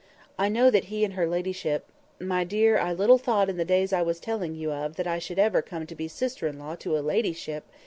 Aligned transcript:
I 0.35 0.49
know 0.49 0.71
that 0.71 0.85
he 0.85 1.05
and 1.05 1.13
her 1.13 1.27
ladyship 1.27 1.85
(my 2.19 2.43
dear, 2.43 2.79
I 2.79 2.91
little 2.91 3.19
thought 3.19 3.49
in 3.49 3.57
the 3.57 3.63
days 3.63 3.93
I 3.93 4.01
was 4.01 4.19
telling 4.19 4.55
you 4.55 4.71
of 4.71 4.95
that 4.95 5.05
I 5.05 5.19
should 5.19 5.37
ever 5.37 5.61
come 5.61 5.85
to 5.85 5.93
be 5.93 6.07
sister 6.07 6.47
in 6.47 6.57
law 6.57 6.73
to 6.77 6.97
a 6.97 7.01
ladyship!) 7.05 7.65